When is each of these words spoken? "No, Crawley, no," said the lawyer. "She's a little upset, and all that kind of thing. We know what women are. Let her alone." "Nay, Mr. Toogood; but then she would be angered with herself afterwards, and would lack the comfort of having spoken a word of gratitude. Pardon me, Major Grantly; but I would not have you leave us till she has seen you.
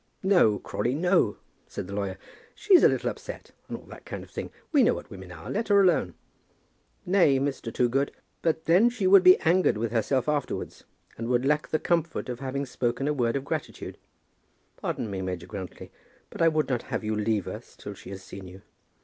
"No, 0.23 0.57
Crawley, 0.57 0.95
no," 0.95 1.37
said 1.67 1.85
the 1.85 1.93
lawyer. 1.93 2.17
"She's 2.55 2.81
a 2.81 2.87
little 2.87 3.07
upset, 3.11 3.51
and 3.69 3.77
all 3.77 3.83
that 3.83 4.03
kind 4.03 4.23
of 4.23 4.31
thing. 4.31 4.49
We 4.71 4.81
know 4.81 4.95
what 4.95 5.11
women 5.11 5.31
are. 5.31 5.47
Let 5.51 5.67
her 5.67 5.79
alone." 5.79 6.15
"Nay, 7.05 7.37
Mr. 7.37 7.71
Toogood; 7.71 8.11
but 8.41 8.65
then 8.65 8.89
she 8.89 9.05
would 9.05 9.21
be 9.21 9.39
angered 9.41 9.77
with 9.77 9.91
herself 9.91 10.27
afterwards, 10.27 10.85
and 11.19 11.27
would 11.27 11.45
lack 11.45 11.67
the 11.67 11.77
comfort 11.77 12.29
of 12.29 12.39
having 12.39 12.65
spoken 12.65 13.07
a 13.07 13.13
word 13.13 13.35
of 13.35 13.45
gratitude. 13.45 13.99
Pardon 14.75 15.07
me, 15.11 15.21
Major 15.21 15.45
Grantly; 15.45 15.91
but 16.31 16.41
I 16.41 16.47
would 16.47 16.67
not 16.67 16.81
have 16.89 17.03
you 17.03 17.15
leave 17.15 17.47
us 17.47 17.75
till 17.75 17.93
she 17.93 18.09
has 18.09 18.23
seen 18.23 18.47
you. 18.47 18.63